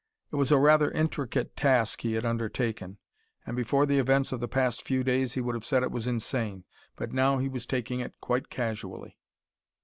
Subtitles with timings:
[0.31, 2.97] It was a rather intricate task he had undertaken,
[3.45, 6.07] and before the events of the past few days he would have said it was
[6.07, 6.63] insane.
[6.95, 9.19] But now he was taking it quite casually.